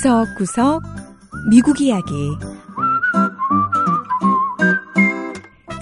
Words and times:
구석구석 0.00 0.82
미국 1.50 1.78
이야기 1.82 2.30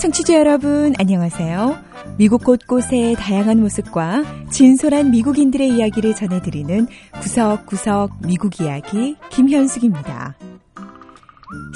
청취자 0.01 0.35
여러분 0.35 0.93
안녕하세요. 0.99 1.79
미국 2.17 2.43
곳곳의 2.43 3.15
다양한 3.15 3.61
모습과 3.61 4.25
진솔한 4.51 5.13
미국인들의 5.13 5.69
이야기를 5.69 6.17
전해드리는 6.17 6.89
구석구석 7.21 8.27
미국 8.27 8.61
이야기 8.61 9.15
김현숙입니다. 9.31 10.35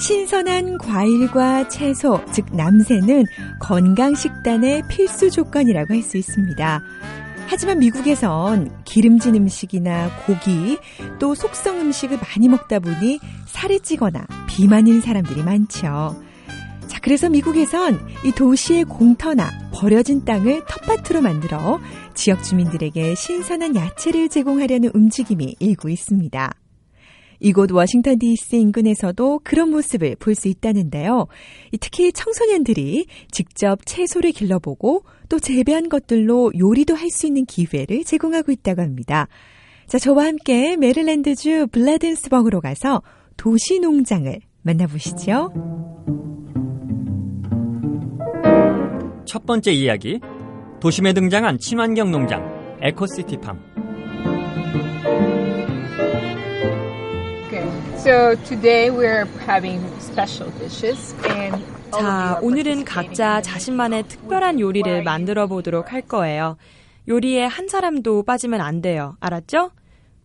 신선한 0.00 0.78
과일과 0.78 1.68
채소, 1.68 2.20
즉 2.32 2.46
남새는 2.50 3.24
건강식단의 3.60 4.82
필수 4.88 5.30
조건이라고 5.30 5.94
할 5.94 6.02
수 6.02 6.16
있습니다. 6.16 6.80
하지만 7.46 7.78
미국에선 7.78 8.82
기름진 8.84 9.34
음식이나 9.34 10.10
고기 10.26 10.78
또 11.18 11.34
속성 11.34 11.80
음식을 11.80 12.18
많이 12.18 12.48
먹다 12.48 12.78
보니 12.78 13.20
살이 13.46 13.80
찌거나 13.80 14.26
비만인 14.48 15.00
사람들이 15.00 15.42
많죠. 15.42 16.16
자, 16.86 16.98
그래서 17.00 17.28
미국에선 17.28 17.98
이 18.24 18.32
도시의 18.32 18.84
공터나 18.84 19.50
버려진 19.72 20.24
땅을 20.24 20.64
텃밭으로 20.66 21.20
만들어 21.20 21.80
지역 22.14 22.42
주민들에게 22.42 23.14
신선한 23.14 23.76
야채를 23.76 24.28
제공하려는 24.28 24.90
움직임이 24.94 25.56
일고 25.58 25.88
있습니다. 25.88 26.52
이곳 27.42 27.72
워싱턴 27.72 28.18
DC 28.18 28.56
인근에서도 28.56 29.40
그런 29.42 29.70
모습을 29.70 30.16
볼 30.16 30.34
수 30.34 30.48
있다는데요. 30.48 31.26
특히 31.80 32.12
청소년들이 32.12 33.06
직접 33.30 33.80
채소를 33.84 34.32
길러보고 34.32 35.04
또 35.28 35.38
재배한 35.38 35.88
것들로 35.88 36.52
요리도 36.58 36.94
할 36.94 37.10
수 37.10 37.26
있는 37.26 37.44
기회를 37.44 38.04
제공하고 38.04 38.52
있다고 38.52 38.80
합니다. 38.80 39.28
자, 39.86 39.98
저와 39.98 40.24
함께 40.24 40.76
메릴랜드주 40.76 41.66
블라든스버그로 41.72 42.60
가서 42.62 43.02
도시 43.36 43.80
농장을 43.80 44.38
만나보시죠. 44.62 45.52
첫 49.26 49.44
번째 49.44 49.72
이야기. 49.72 50.20
도심에 50.80 51.12
등장한 51.12 51.58
친환경 51.58 52.10
농장, 52.10 52.42
에코시티팜. 52.80 53.71
So 58.02 58.34
today 58.44 58.90
we're 58.90 59.26
having 59.46 59.80
special 60.00 60.50
dishes 60.58 61.14
and 61.24 61.62
자, 61.92 62.38
오늘은 62.42 62.84
각자 62.84 63.40
자신만의 63.40 64.08
특별한 64.08 64.58
요리를 64.58 65.04
만들어 65.04 65.46
보도록 65.46 65.92
할 65.92 66.02
거예요. 66.02 66.56
요리에 67.06 67.44
한 67.44 67.68
사람도 67.68 68.24
빠지면 68.24 68.60
안 68.60 68.82
돼요. 68.82 69.16
알았죠? 69.20 69.70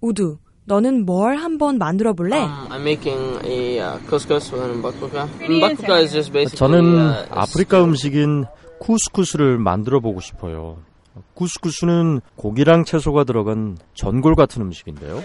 우두, 0.01 0.39
너는 0.65 1.05
뭘 1.05 1.35
한번 1.35 1.77
만들어 1.77 2.13
볼래? 2.13 2.37
Um, 2.37 2.71
I'm 2.71 2.81
making 2.81 3.45
a 3.45 3.79
uh, 3.79 3.99
couscous 4.09 4.51
with 4.51 4.81
bakbuka. 4.81 5.27
Bakbuka 5.39 6.01
is 6.01 6.13
just 6.13 6.31
basically. 6.33 6.57
저는 6.57 6.97
uh, 6.97 7.27
아프리카 7.29 7.83
음식인 7.83 8.45
쿠스쿠스를 8.79 9.59
만들어 9.59 9.99
보고 9.99 10.19
싶어요. 10.19 10.77
쿠스쿠스는 11.33 12.21
고기랑 12.35 12.85
채소가 12.85 13.23
들어간 13.23 13.77
전골 13.93 14.35
같은 14.35 14.61
음식인데요. 14.61 15.21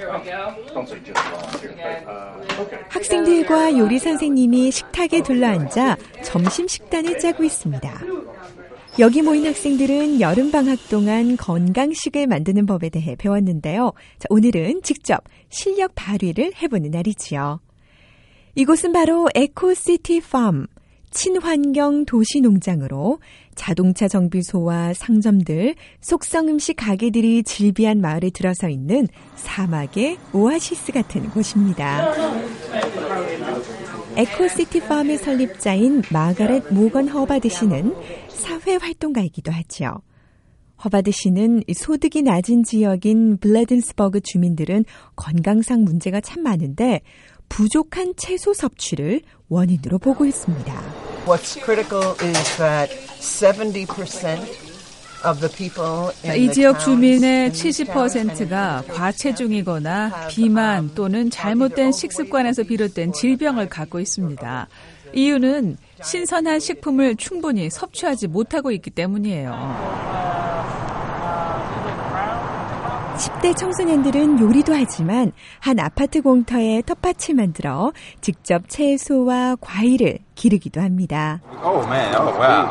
학생들과 2.89 3.79
요리 3.79 3.99
선생님이 3.99 4.71
식탁에 4.71 5.23
둘러앉아 5.23 5.97
점심 6.25 6.69
식단을 6.69 7.19
짜고 7.19 7.45
있습니다. 7.45 8.01
여기 8.99 9.23
모인 9.23 9.47
학생들은 9.47 10.21
여름방학 10.21 10.91
동안 10.91 11.37
건강식을 11.39 12.27
만드는 12.27 12.67
법에 12.67 12.91
대해 12.91 13.17
배웠는데요. 13.17 13.93
자, 14.19 14.27
오늘은 14.29 14.83
직접 14.83 15.25
실력 15.49 15.93
발휘를 15.95 16.53
해보는 16.61 16.91
날이지요. 16.91 17.61
이곳은 18.55 18.93
바로 18.93 19.31
에코시티 19.35 20.21
팜, 20.21 20.67
친환경 21.11 22.05
도시 22.05 22.41
농장으로 22.43 23.19
자동차 23.55 24.09
정비소와 24.09 24.95
상점들, 24.95 25.75
속성 26.01 26.49
음식 26.49 26.75
가게들이 26.75 27.43
즐비한 27.43 28.01
마을에 28.01 28.31
들어서 28.31 28.69
있는 28.69 29.07
사막의 29.37 30.19
오아시스 30.33 30.93
같은 30.93 31.29
곳입니다. 31.31 32.13
에코시티 34.17 34.81
팜의 34.81 35.19
설립자인 35.19 36.03
마가렛 36.13 36.73
모건 36.73 37.09
허바드 37.09 37.49
씨는 37.49 37.95
사회 38.29 38.77
활동가이기도 38.77 39.51
하죠. 39.53 40.03
허바드 40.85 41.13
씨는 41.13 41.63
소득이 41.73 42.23
낮은 42.23 42.65
지역인 42.65 43.39
블레든스버그 43.39 44.21
주민들은 44.21 44.85
건강상 45.17 45.85
문제가 45.85 46.21
참 46.21 46.43
많은데 46.43 47.01
부족한 47.49 48.15
채소 48.17 48.53
섭취를 48.53 49.21
원인으로 49.49 49.99
보고 49.99 50.25
있습니다. 50.25 51.12
What's 51.25 51.57
critical 51.63 52.17
is 52.21 52.57
that 52.57 52.91
70% 53.21 54.73
of 55.25 55.41
the 55.41 55.49
people 55.49 56.11
in 56.25 56.35
이 56.35 56.47
the 56.47 56.53
지역 56.53 56.73
towns 56.73 56.85
주민의 56.85 57.45
in 57.47 57.53
these 57.53 57.85
towns 57.85 58.19
and 58.19 58.35
70%가 58.35 58.83
과체중이거나 58.89 60.29
비만 60.29 60.91
또는 60.95 61.31
잘못된 61.31 61.93
식습관에서 61.93 62.65
비롯된 62.65 63.13
질병을 63.13 63.69
갖고 63.69 64.01
있습니다. 64.01 64.67
이유는 65.15 65.77
신선한 66.03 66.59
식품을 66.59 67.15
충분히 67.17 67.71
섭취하지 67.71 68.27
못하고 68.27 68.73
있기 68.73 68.91
때문이에요. 68.91 69.53
10대 73.23 73.57
청소년들은 73.57 74.41
요리도 74.41 74.75
하지만 74.75 75.31
한 75.61 75.79
아파트 75.79 76.23
공터에 76.23 76.83
텃밭을 76.85 77.37
만들어 77.37 77.93
직접 78.21 78.69
채소와 78.69 79.57
과일을 79.61 80.19
기르기도 80.35 80.81
합니다. 80.81 81.41
Oh 81.63 81.87
man, 81.87 82.17
oh 82.17 82.37
wow. 82.37 82.67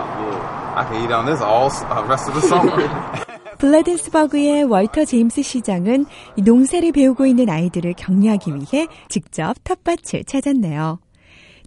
I 0.75 0.85
can 0.85 1.01
eat 1.01 1.13
on 1.13 1.25
this 1.25 1.41
all 1.41 1.71
uh, 1.71 2.05
rest 2.05 2.29
of 2.29 2.33
the 2.33 2.45
summer. 2.45 2.89
블라든스버그의 3.59 4.65
월터 4.65 5.05
제임스 5.05 5.41
시장은 5.41 6.05
이 6.35 6.41
농사를 6.41 6.91
배우고 6.91 7.27
있는 7.27 7.49
아이들을 7.49 7.93
격려하기 7.93 8.51
위해 8.55 8.87
직접 9.07 9.53
텃밭을 9.63 10.25
찾았네요. 10.25 10.99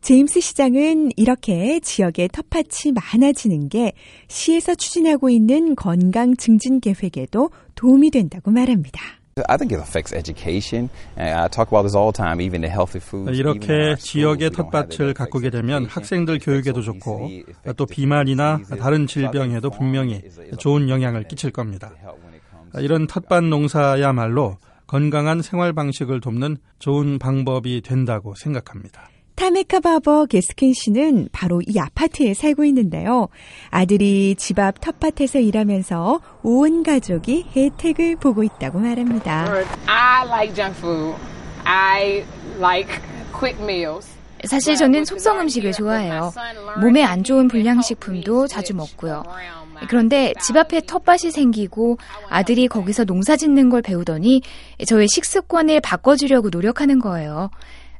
제임스 0.05 0.41
시장은 0.41 1.13
이렇게 1.17 1.81
지역에 1.81 2.29
텃밭이 2.29 2.93
많아지는 2.93 3.71
게 3.71 3.95
시에서 4.29 4.75
추진하고 4.75 5.31
있는 5.31 5.75
건강 5.75 6.37
증진 6.37 6.79
계획에도 6.79 7.49
도움이 7.75 8.11
된다고 8.11 8.51
말합니다. 8.51 9.01
I 9.49 9.57
think 9.57 9.75
it 9.75 9.81
affects 9.81 10.15
education. 10.15 10.91
And 11.17 11.33
I 11.33 11.49
talk 11.49 11.73
about 11.73 11.89
this 11.89 11.97
all 11.97 12.13
the 12.13 12.17
time, 12.21 12.39
even 12.45 12.61
the 12.61 12.71
healthy 12.71 13.01
foods. 13.01 13.33
even 13.33 13.57
in 13.57 13.63
이렇게 13.63 13.97
지역의. 13.99 14.51
텃밭을 14.51 15.15
가꾸게 15.15 15.49
되면 15.49 15.87
학생들 15.87 16.39
교육에도 16.39 16.83
좋고 16.83 17.31
또 17.75 17.87
비만이나. 17.87 18.61
다른 18.79 19.07
질병에도 19.07 19.71
분명히 19.71 20.21
좋은 20.59 20.91
영향을 20.91 21.27
끼칠 21.29 21.51
겁니다. 21.51 21.91
이런 22.79 23.07
텃밭 23.07 23.45
농사야말로 23.45 24.59
건강한 24.87 25.41
생활 25.41 25.73
방식을 25.73 26.21
돕는 26.21 26.59
좋은 26.79 27.19
방법이 27.19 27.81
된다고 27.81 28.35
생각합니다. 28.35 29.09
타메카 29.35 29.81
바버 29.81 30.27
게스킨 30.27 30.73
씨는 30.75 31.29
바로 31.33 31.61
이 31.67 31.79
아파트에 31.79 32.35
살고 32.35 32.65
있는데요. 32.67 33.29
아들이 33.71 34.35
집 34.37 34.59
앞 34.59 34.81
텃밭에서 34.81 35.41
일하면서 35.41 36.21
온 36.43 36.83
가족이 36.85 37.47
혜택을 37.55 38.17
보고 38.17 38.43
있다고 38.45 38.79
말합니다. 38.79 39.47
I 39.87 40.27
like 40.29 40.55
junk 40.55 40.79
food. 40.79 41.17
I 41.65 42.25
like 42.59 42.89
quick 43.37 43.61
meals. 43.63 44.09
사실 44.45 44.77
저는 44.77 45.05
속성 45.05 45.41
음식을 45.41 45.73
좋아해요. 45.73 46.33
몸에 46.81 47.03
안 47.03 47.25
좋은 47.25 47.49
불량식품도 47.49 48.47
자주 48.47 48.75
먹고요. 48.75 49.25
그런데 49.89 50.33
집 50.41 50.57
앞에 50.57 50.83
텃밭이 50.83 51.31
생기고 51.33 51.99
아들이 52.29 52.69
거기서 52.69 53.05
농사 53.05 53.37
짓는 53.37 53.71
걸 53.71 53.83
배우더니 53.83 54.43
저의 54.87 55.09
식습관을 55.09 55.81
바꿔주려고 55.81 56.51
노력하는 56.51 57.01
거예요. 57.01 57.51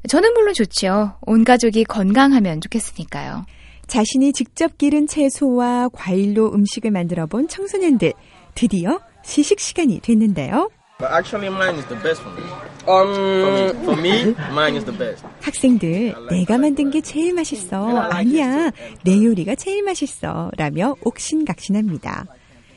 저는 0.09 0.35
물론 0.35 0.53
좋죠. 0.55 1.15
온 1.23 1.45
가족이 1.45 1.85
건강하면 1.85 2.61
좋겠으니까요. 2.61 3.47
자신이 3.87 4.33
직접 4.33 4.77
기른 4.79 5.07
채소와 5.07 5.89
과일로 5.93 6.53
음식을 6.53 6.91
만들어 6.91 7.27
본 7.27 7.49
청소년들. 7.49 8.13
드디어 8.55 9.01
시식 9.25 9.61
시간이 9.61 10.01
됐는데요. 10.01 10.71
But 10.99 11.13
actually, 11.13 11.49
mine 11.53 11.77
is 11.77 11.87
the 11.89 12.01
best 12.03 12.23
for 12.23 12.33
me. 12.39 12.45
Um, 12.87 13.15
for 13.15 13.51
me, 13.53 13.71
for 13.83 13.99
me, 13.99 14.35
mine 14.53 14.77
is 14.77 14.85
the 14.85 14.97
best. 14.97 15.27
학생들, 15.41 16.15
내가 16.31 16.57
만든 16.59 16.91
게 16.91 17.01
제일 17.01 17.35
맛있어. 17.35 17.99
아니야, 17.99 18.71
내 19.05 19.23
요리가 19.25 19.55
제일 19.57 19.83
맛있어. 19.83 20.51
라며 20.57 20.95
옥신각신합니다. 21.03 22.27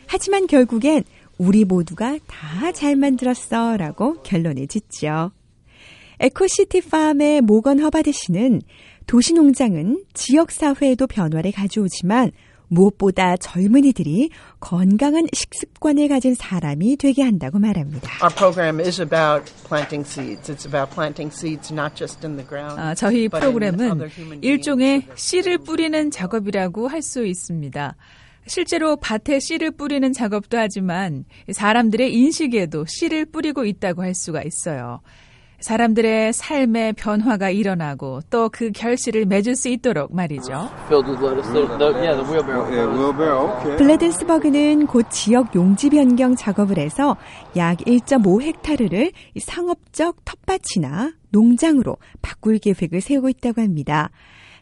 하지만 0.08 0.48
결국엔 0.48 1.04
우리 1.38 1.64
모두가 1.64 2.18
다 2.26 2.72
잘 2.72 2.96
만들었어. 2.96 3.78
라고 3.78 4.22
결론을 4.24 4.68
짓죠. 4.68 5.32
에코시티 6.20 6.82
팜의 6.90 7.42
모건 7.42 7.80
허바드 7.80 8.12
씨는 8.12 8.62
도시농장은 9.06 10.04
지역사회에도 10.14 11.08
변화를 11.08 11.52
가져오지만 11.52 12.32
무엇보다 12.70 13.38
젊은이들이 13.38 14.30
건강한 14.60 15.26
식습관을 15.32 16.10
가진 16.10 16.36
사람이 16.36 16.98
되게 16.98 17.24
한다고 17.24 17.60
말합니다. 17.60 18.10
Our 18.22 18.36
program 18.36 18.80
is 18.82 19.00
about 19.00 19.50
planting 19.68 20.06
seeds. 20.06 20.52
It's 20.52 20.66
about 20.68 20.94
planting 20.94 21.34
seeds 21.34 21.72
not 21.72 21.96
just 21.96 22.26
in 22.28 22.36
the 22.36 22.46
ground. 22.46 22.78
아, 22.78 22.94
저희 22.94 23.30
프로그램은. 23.30 24.10
일종의 24.42 25.04
씨를 25.16 25.60
뿌리는 25.60 26.12
작업이라고 26.12 26.90
할 26.90 27.02
수 27.02 27.26
있습니다. 27.26 27.96
실제로 28.48 28.98
밭에 28.98 29.40
씨를 29.40 29.72
뿌리는 29.72 30.12
작업도 30.12 30.58
하지만 30.58 31.24
사람들의 31.52 32.14
인식에도 32.14 32.86
씨를 32.86 33.26
뿌리고 33.26 33.66
있다고 33.66 34.02
할 34.02 34.14
수가 34.14 34.42
있어요. 34.44 35.00
사람들의 35.60 36.34
삶의 36.34 36.94
변화가 36.94 37.50
일어나고 37.50 38.22
또 38.30 38.50
그 38.50 38.72
결실을 38.72 39.26
맺을 39.26 39.56
수 39.56 39.70
있도록 39.70 40.16
말이죠. 40.16 40.70
블레덴스버그는 43.78 44.88
곧 44.88 45.06
지역 45.12 45.54
용지 45.56 45.90
변경 45.90 46.36
작업을 46.36 46.78
해서 46.80 47.18
약 47.56 47.78
1.5헥타르를 47.80 49.12
상업적 49.40 50.24
텃밭이나 50.26 51.14
농장으로 51.30 51.98
바꿀 52.22 52.58
계획을 52.60 53.02
세우고 53.02 53.30
있다고 53.30 53.62
합니다. 53.62 54.10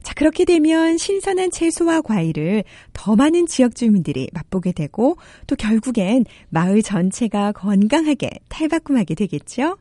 자, 0.03 0.13
그렇게 0.13 0.45
되면 0.45 0.97
신선한 0.97 1.51
채소와 1.51 2.01
과일을 2.01 2.63
더 2.93 3.15
많은 3.15 3.47
지역 3.47 3.75
주민들이 3.75 4.29
맛보게 4.33 4.71
되고 4.71 5.17
또 5.47 5.55
결국엔 5.55 6.25
마을 6.49 6.81
전체가 6.81 7.53
건강하게 7.53 8.29
탈바꿈하게 8.49 9.15
되겠죠? 9.15 9.77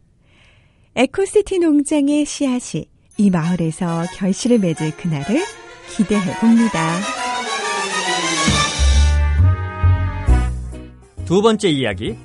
에코시티 0.97 1.59
농장의 1.59 2.25
씨앗이 2.25 2.89
이 3.17 3.29
마을에서 3.29 4.05
결실을 4.15 4.61
맺을 4.61 4.93
그날을 4.97 5.43
기대해 5.89 6.39
봅니다. 6.39 7.01
두 11.25 11.43
번째 11.43 11.69
이야기. 11.69 12.17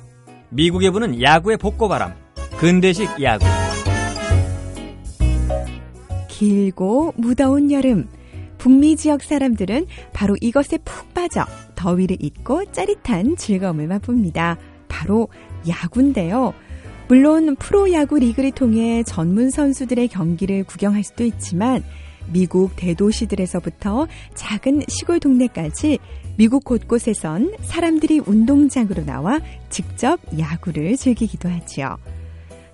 미국에 0.50 0.90
부는 0.90 1.20
야구의 1.20 1.56
복고바람. 1.56 2.14
근대식 2.58 3.20
야구. 3.20 3.44
길고 6.28 7.12
무더운 7.16 7.72
여름. 7.72 8.08
북미 8.56 8.94
지역 8.94 9.24
사람들은 9.24 9.86
바로 10.12 10.36
이것에 10.40 10.78
푹 10.78 11.12
빠져 11.12 11.44
더위를 11.74 12.18
잊고 12.20 12.64
짜릿한 12.70 13.34
즐거움을 13.34 13.88
맛봅니다. 13.88 14.58
바로 14.86 15.28
야구인데요. 15.68 16.54
물론 17.10 17.56
프로야구 17.56 18.20
리그를 18.20 18.52
통해 18.52 19.02
전문 19.02 19.50
선수들의 19.50 20.06
경기를 20.06 20.62
구경할 20.62 21.02
수도 21.02 21.24
있지만 21.24 21.82
미국 22.32 22.76
대도시들에서부터 22.76 24.06
작은 24.36 24.82
시골 24.86 25.18
동네까지 25.18 25.98
미국 26.36 26.62
곳곳에선 26.62 27.56
사람들이 27.62 28.20
운동장으로 28.24 29.04
나와 29.04 29.40
직접 29.70 30.20
야구를 30.38 30.96
즐기기도 30.96 31.48
하지요. 31.48 31.98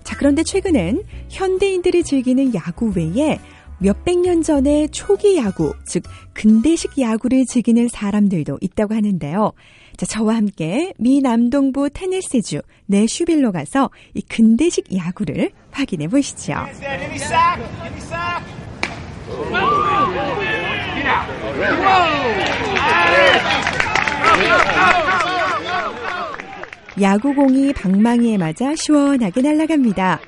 자, 0.03 0.15
그런데 0.15 0.43
최근엔 0.43 1.01
현대인들이 1.29 2.03
즐기는 2.03 2.53
야구 2.53 2.93
외에 2.95 3.39
몇백 3.79 4.19
년 4.19 4.43
전의 4.43 4.89
초기 4.89 5.37
야구, 5.37 5.73
즉 5.87 6.03
근대식 6.33 6.99
야구를 6.99 7.45
즐기는 7.47 7.87
사람들도 7.87 8.59
있다고 8.61 8.93
하는데요. 8.93 9.53
자, 9.97 10.05
저와 10.05 10.35
함께 10.35 10.93
미 10.99 11.21
남동부 11.21 11.89
테네시주 11.89 12.61
내슈빌로 12.85 13.51
가서 13.51 13.89
이 14.13 14.21
근대식 14.21 14.95
야구를 14.95 15.49
확인해 15.71 16.07
보시죠. 16.07 16.53
야구공이 27.01 27.73
방망이에 27.73 28.37
맞아 28.37 28.75
시원하게 28.75 29.41
날아갑니다. 29.41 30.19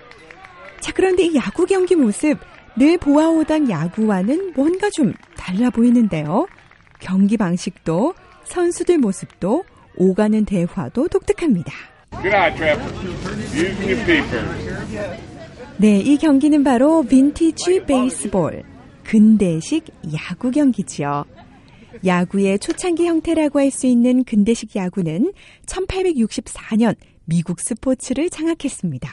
자, 0.79 0.91
그런데 0.95 1.25
이 1.25 1.35
야구 1.35 1.67
경기 1.67 1.95
모습 1.95 2.39
늘 2.75 2.97
보아오던 2.97 3.69
야구와는 3.69 4.53
뭔가 4.55 4.89
좀 4.89 5.13
달라 5.37 5.69
보이는데요. 5.69 6.47
경기 6.99 7.37
방식도 7.37 8.15
선수들 8.49 8.97
모습도 8.97 9.63
오가는 9.95 10.45
대화도 10.45 11.07
독특합니다. 11.07 11.71
네, 15.77 15.99
이 15.99 16.17
경기는 16.17 16.63
바로 16.63 17.03
빈티지 17.03 17.85
베이스볼, 17.85 18.63
근대식 19.03 19.85
야구 20.13 20.51
경기지요. 20.51 21.25
야구의 22.05 22.59
초창기 22.59 23.05
형태라고 23.05 23.59
할 23.59 23.71
수 23.71 23.87
있는 23.87 24.23
근대식 24.23 24.75
야구는 24.75 25.31
1864년 25.65 26.95
미국 27.25 27.59
스포츠를 27.59 28.29
장악했습니다. 28.29 29.09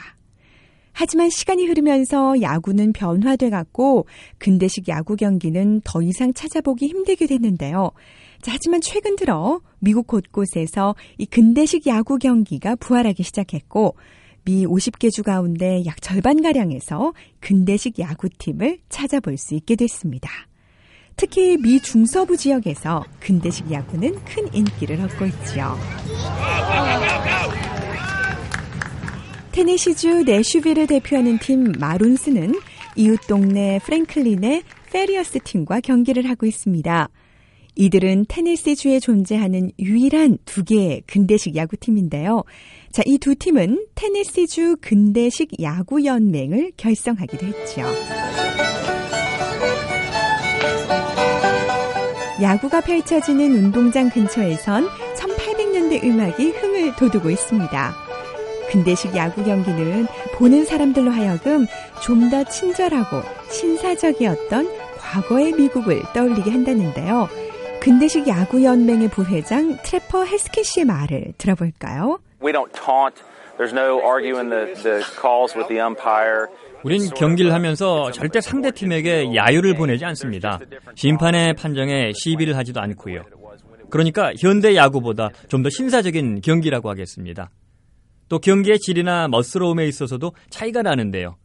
하지만 0.93 1.29
시간이 1.29 1.67
흐르면서 1.67 2.41
야구는 2.41 2.91
변화돼 2.91 3.51
갔고 3.51 4.07
근대식 4.39 4.87
야구 4.87 5.15
경기는 5.15 5.81
더 5.83 6.01
이상 6.01 6.33
찾아보기 6.33 6.87
힘들게 6.87 7.27
됐는데요. 7.27 7.91
자, 8.41 8.51
하지만 8.53 8.81
최근 8.81 9.15
들어 9.15 9.61
미국 9.79 10.07
곳곳에서 10.07 10.95
이 11.17 11.25
근대식 11.25 11.87
야구 11.87 12.17
경기가 12.17 12.75
부활하기 12.75 13.23
시작했고 13.23 13.95
미 14.45 14.65
50개 14.65 15.11
주 15.11 15.23
가운데 15.23 15.83
약 15.85 16.01
절반 16.01 16.41
가량에서 16.41 17.13
근대식 17.41 17.99
야구팀을 17.99 18.79
찾아볼 18.89 19.37
수 19.37 19.55
있게 19.55 19.75
됐습니다. 19.75 20.29
특히 21.17 21.57
미 21.57 21.79
중서부 21.81 22.37
지역에서 22.37 23.03
근대식 23.19 23.71
야구는 23.71 24.23
큰 24.23 24.53
인기를 24.53 25.01
얻고 25.01 25.25
있지요. 25.25 25.75
테네시주 29.51 30.23
내슈빌을 30.23 30.85
대표하는 30.85 31.39
팀 31.39 31.71
마룬스는 31.79 32.53
이웃 32.95 33.19
동네 33.27 33.79
프랭클린의 33.83 34.61
페리어스 34.91 35.39
팀과 35.43 35.81
경기를 35.81 36.29
하고 36.29 36.45
있습니다. 36.45 37.09
이들은 37.77 38.25
테네시주에 38.27 38.99
존재하는 38.99 39.71
유일한 39.79 40.37
두 40.45 40.63
개의 40.63 41.03
근대식 41.05 41.55
야구팀인데요. 41.55 42.43
자, 42.91 43.03
이 43.05 43.17
두 43.19 43.35
팀은 43.35 43.85
테네시주 43.95 44.77
근대식 44.81 45.61
야구 45.61 46.03
연맹을 46.03 46.71
결성하기도 46.77 47.45
했죠. 47.45 47.83
야구가 52.41 52.81
펼쳐지는 52.81 53.51
운동장 53.55 54.09
근처에선 54.09 54.87
1800년대 55.15 56.03
음악이 56.03 56.49
흥을 56.51 56.95
돋우고 56.95 57.29
있습니다. 57.29 57.95
근대식 58.71 59.15
야구 59.15 59.43
경기는 59.43 60.05
보는 60.33 60.65
사람들로 60.65 61.11
하여금 61.11 61.65
좀 62.03 62.29
더 62.29 62.43
친절하고 62.43 63.21
신사적이었던 63.49 64.69
과거의 64.97 65.53
미국을 65.53 66.01
떠올리게 66.13 66.51
한다는데요. 66.51 67.29
근대식 67.81 68.27
야구 68.27 68.63
연맹의 68.63 69.09
부회장 69.09 69.77
트래퍼 69.83 70.25
헬스킨 70.25 70.63
씨의 70.63 70.85
말을 70.85 71.33
들어볼까요? 71.37 72.19
We 72.43 72.51
don't 72.51 72.71
taunt. 72.73 73.23
There's 73.57 73.73
no 73.73 73.99
arguing 74.03 74.49
the, 74.49 74.73
the 74.83 75.03
calls 75.19 75.55
with 75.57 75.67
the 75.69 75.81
umpire. 75.81 76.47
우린 76.83 77.09
경기를 77.09 77.53
하면서 77.53 78.11
절대 78.11 78.39
상대 78.41 78.71
팀에게 78.71 79.33
야유를 79.35 79.75
보내지 79.75 80.05
않습니다. 80.05 80.59
심판의 80.95 81.55
판정에 81.55 82.11
시비를 82.13 82.55
하지도 82.57 82.81
않고요. 82.81 83.23
그러니까 83.89 84.31
현대 84.39 84.75
야구보다 84.75 85.29
좀 85.47 85.63
더 85.63 85.69
신사적인 85.69 86.41
경기라고 86.41 86.89
하겠습니다. 86.89 87.49
또 88.29 88.37
경기의 88.39 88.79
질이나 88.79 89.27
멋스러움에 89.29 89.87
있어서도 89.87 90.33
차이가 90.49 90.81
나는데요. 90.81 91.37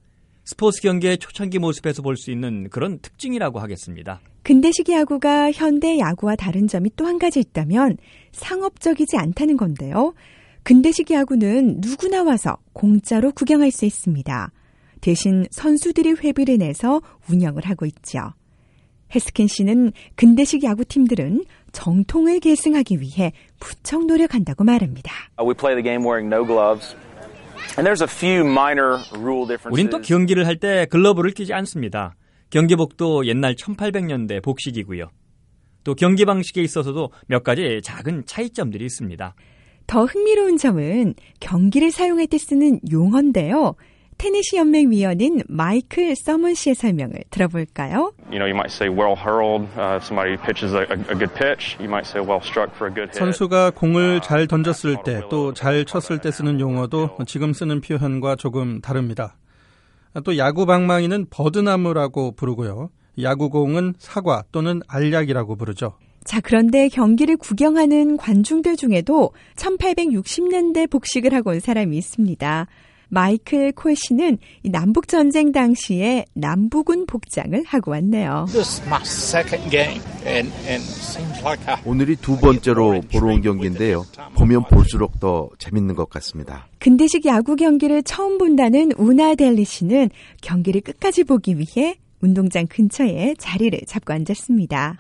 스포츠 0.45 0.83
경기의 0.83 1.19
초창기 1.19 1.59
모습에서 1.59 2.03
볼 2.03 2.17
수 2.17 2.31
있는 2.31 2.69
그런 2.71 2.99
특징이라고 2.99 3.61
하겠습니다. 3.61 4.21
근대식 4.43 4.89
야구가 4.89 5.53
현대 5.53 5.99
야구와 5.99 6.37
다른 6.37 6.67
점이 6.67 6.91
또 6.97 7.07
한 7.07 7.19
가지 7.19 7.39
있다면 7.41 7.97
상업적이지 8.33 9.17
않다는 9.17 9.57
건데요. 9.57 10.15
근대식 10.65 11.11
야구는 11.11 11.81
누구나 11.81 12.23
와서 12.23 12.57
공짜로 12.73 13.33
구경할 13.33 13.71
수 13.71 13.85
있습니다. 13.85 14.51
대신 15.01 15.47
선수들이 15.51 16.13
회비를 16.23 16.59
내서 16.59 17.01
운영을 17.31 17.65
하고 17.65 17.87
있죠. 17.87 18.21
헤스킨 19.15 19.47
씨는 19.47 19.93
근대식 20.17 20.65
야구팀들은 20.65 21.45
정통을 21.73 22.41
계승하기 22.41 23.01
위해 23.01 23.33
부쩍 23.61 24.07
노력한다고 24.07 24.65
말합니다. 24.65 25.13
We 25.41 25.55
우린 29.71 29.89
또 29.91 30.01
경기를 30.01 30.47
할 30.47 30.57
때 30.59 30.87
글러브를 30.87 31.33
끼지 31.33 31.53
않습니다. 31.55 32.15
경기복도 32.51 33.27
옛날 33.27 33.55
1800년대 33.55 34.43
복식이고요. 34.43 35.09
또 35.85 35.95
경기 35.95 36.25
방식에 36.25 36.61
있어서도 36.63 37.11
몇 37.27 37.43
가지 37.43 37.81
작은 37.83 38.25
차이점들이 38.27 38.85
있습니다. 38.85 39.35
더 39.87 40.05
흥미로운 40.05 40.57
점은 40.59 41.15
경기를 41.41 41.91
사용할 41.91 42.27
때 42.29 42.39
쓰는 42.39 42.79
용어인데요. 42.93 43.75
테니시 44.23 44.55
연맹 44.57 44.93
위원인 44.93 45.43
마이클 45.49 46.15
서먼 46.15 46.55
씨의 46.55 46.77
설명을 46.77 47.25
들어볼까요? 47.31 48.13
You 48.31 48.39
know, 48.39 48.47
you 48.47 48.55
might 48.55 48.71
say 48.71 48.89
well 48.89 49.17
hurled 49.19 49.67
uh, 49.77 49.99
if 49.99 50.07
somebody 50.07 50.37
pitches 50.39 50.75
a, 50.75 50.87
a 51.11 51.19
good 51.19 51.35
pitch. 51.35 51.75
You 51.83 51.91
might 51.91 52.07
say 52.07 52.23
well 52.23 52.39
struck 52.39 52.71
for 52.71 52.87
a 52.87 52.95
good 52.95 53.11
hit. 53.11 53.19
선수가 53.19 53.73
공을 53.73 54.21
잘 54.21 54.47
던졌을 54.47 55.03
때 55.03 55.27
또 55.29 55.53
잘 55.53 55.85
쳤을 55.85 56.21
때 56.21 56.31
쓰는 56.31 56.61
용어도 56.61 57.11
지금 57.27 57.53
쓰는 57.53 57.81
표현과 57.81 58.37
조금 58.37 58.81
다릅니다. 58.81 59.37
또 60.23 60.39
야구 60.39 60.67
방망이는 60.67 61.27
버드나무라고 61.29 62.37
부르고요. 62.37 62.91
야구공은 63.21 63.95
사과 63.99 64.45
또는 64.53 64.83
알약이라고 64.87 65.57
부르죠. 65.57 65.99
자, 66.25 66.41
그런데 66.41 66.87
경기를 66.89 67.37
구경하는 67.37 68.19
관중들 68.19 68.77
중에도 68.77 69.33
1860년대 69.57 70.89
복식을 70.89 71.35
하고 71.35 71.51
온 71.51 71.59
사람이 71.59 71.97
있습니다. 71.97 72.69
마이클 73.13 73.73
콜 73.73 73.95
씨는 73.95 74.39
남북 74.65 75.07
전쟁 75.07 75.53
당시에 75.53 76.25
남북군 76.33 77.05
복장을 77.05 77.63
하고 77.67 77.91
왔네요. 77.91 78.47
오늘이 81.85 82.17
두 82.17 82.39
번째로 82.39 83.03
보러 83.13 83.35
온 83.35 83.43
경기인데요. 83.43 84.07
보면 84.35 84.65
볼수록 84.65 85.21
더 85.21 85.51
재밌는 85.59 85.95
것 85.95 86.09
같습니다. 86.09 86.69
근대식 86.79 87.27
야구 87.27 87.55
경기를 87.57 88.03
처음 88.03 88.39
본다는 88.39 88.93
우나 88.97 89.35
델리 89.35 89.67
씨는 89.67 90.09
경기를 90.41 90.81
끝까지 90.81 91.25
보기 91.25 91.59
위해 91.59 91.97
운동장 92.23 92.67
근처에 92.67 93.35
자리를 93.39 93.79
잡고 93.87 94.13
앉았습니다. 94.13 94.97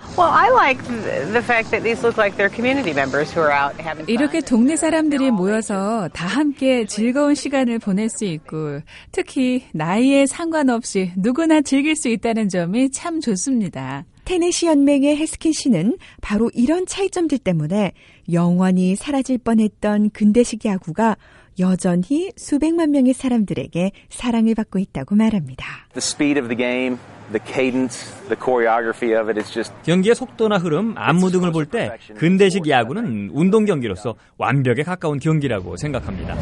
이렇게 4.08 4.40
동네 4.40 4.76
사람들이 4.76 5.30
모여서 5.30 6.08
다 6.12 6.26
함께 6.26 6.84
즐거운 6.84 7.34
시간을 7.34 7.78
보낼 7.78 8.08
수 8.08 8.24
있고 8.24 8.80
특히 9.12 9.64
나이에 9.72 10.26
상관없이 10.26 11.12
누구나 11.16 11.62
즐길 11.62 11.96
수 11.96 12.08
있다는 12.08 12.48
점이 12.48 12.90
참 12.90 13.20
좋습니다. 13.20 14.04
테네시 14.24 14.66
연맹의 14.66 15.16
해스킨 15.16 15.52
씨는 15.52 15.96
바로 16.20 16.50
이런 16.54 16.86
차이점들 16.86 17.38
때문에 17.38 17.92
영원히 18.32 18.94
사라질 18.94 19.38
뻔했던 19.38 20.10
근대식 20.10 20.64
야구가 20.64 21.16
여전히 21.58 22.30
수백만 22.36 22.90
명의 22.90 23.12
사람들에게 23.12 23.92
사랑을 24.08 24.54
받고 24.54 24.78
있다고 24.78 25.14
말합니다. 25.14 25.66
The 25.92 25.98
speed 25.98 26.38
of 26.40 26.48
the 26.48 26.56
game, 26.56 26.98
the 27.32 27.40
cadence, 27.44 28.12
the 28.28 28.36
choreography 28.36 29.18
of 29.18 29.28
it 29.28 29.38
is 29.38 29.52
just 29.52 29.72
경기의 29.84 30.14
속도나 30.14 30.58
흐름, 30.58 30.94
안무 30.96 31.30
등을 31.30 31.52
볼 31.52 31.66
때 31.66 31.96
근대식 32.16 32.68
야구는 32.68 33.30
운동 33.32 33.64
경기로서 33.64 34.14
완벽에 34.38 34.82
가까운 34.82 35.18
경기라고 35.18 35.76
생각합니다. 35.76 36.36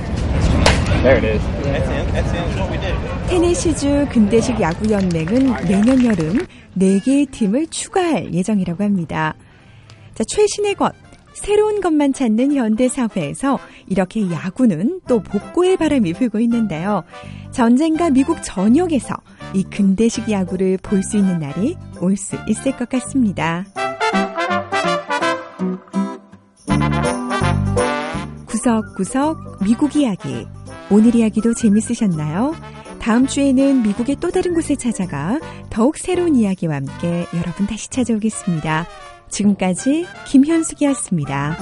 테네시주 3.28 4.06
근대식 4.10 4.60
야구 4.60 4.90
연맹은 4.90 5.66
내년 5.66 6.04
여름 6.04 6.46
4개의 6.78 7.30
팀을 7.30 7.66
추가할 7.68 8.32
예정이라고 8.34 8.84
합니다. 8.84 9.34
자, 10.14 10.24
최신의 10.24 10.74
것 10.74 10.92
새로운 11.32 11.80
것만 11.80 12.12
찾는 12.12 12.54
현대 12.54 12.88
사회에서 12.88 13.58
이렇게 13.90 14.30
야구는 14.30 15.02
또 15.06 15.20
복고의 15.22 15.76
바람이 15.76 16.14
불고 16.14 16.38
있는데요. 16.40 17.02
전쟁과 17.50 18.10
미국 18.10 18.38
전역에서 18.42 19.14
이 19.52 19.64
근대식 19.64 20.30
야구를 20.30 20.78
볼 20.82 21.02
수 21.02 21.18
있는 21.18 21.40
날이 21.40 21.76
올 22.00 22.16
수 22.16 22.36
있을 22.48 22.76
것 22.76 22.88
같습니다. 22.88 23.64
구석구석 28.46 29.62
미국 29.64 29.96
이야기. 29.96 30.46
오늘 30.90 31.14
이야기도 31.14 31.54
재밌으셨나요? 31.54 32.54
다음 33.00 33.26
주에는 33.26 33.82
미국의 33.82 34.16
또 34.20 34.30
다른 34.30 34.54
곳에 34.54 34.76
찾아가 34.76 35.40
더욱 35.70 35.96
새로운 35.96 36.34
이야기와 36.34 36.76
함께 36.76 37.26
여러분 37.34 37.66
다시 37.66 37.88
찾아오겠습니다. 37.88 38.86
지금까지 39.30 40.06
김현숙이었습니다. 40.26 41.56